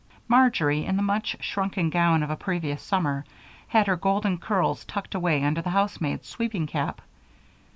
[0.27, 3.23] Marjory, in the much shrunken gown of a previous summer,
[3.67, 7.01] had her golden curls tucked away under the housemaid's sweeping cap.